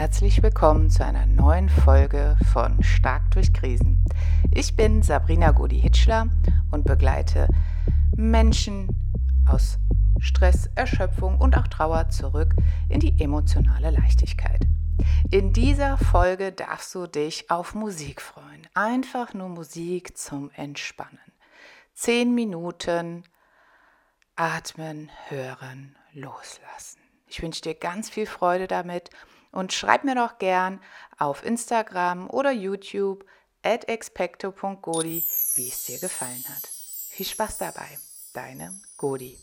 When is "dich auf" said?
17.06-17.74